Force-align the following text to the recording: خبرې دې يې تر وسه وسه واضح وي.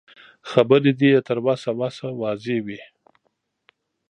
خبرې 0.51 0.91
دې 0.99 1.09
يې 1.13 1.19
تر 1.27 1.37
وسه 1.45 1.69
وسه 1.79 2.05
واضح 2.21 2.55
وي. 2.65 2.81